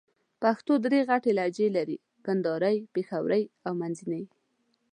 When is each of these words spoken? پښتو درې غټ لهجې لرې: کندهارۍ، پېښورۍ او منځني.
پښتو 0.41 0.73
درې 0.85 0.99
غټ 1.09 1.23
لهجې 1.37 1.67
لرې: 1.75 1.97
کندهارۍ، 2.25 2.77
پېښورۍ 2.93 3.43
او 3.65 3.73
منځني. 3.81 4.23